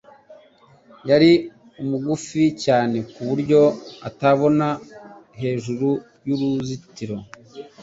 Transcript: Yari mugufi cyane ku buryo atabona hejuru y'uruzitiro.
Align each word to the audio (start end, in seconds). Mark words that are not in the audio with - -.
Yari 1.09 1.31
mugufi 1.89 2.43
cyane 2.63 2.97
ku 3.11 3.21
buryo 3.29 3.61
atabona 4.07 4.67
hejuru 5.41 5.87
y'uruzitiro. 6.27 7.15